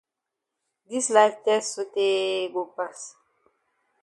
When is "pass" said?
2.75-2.99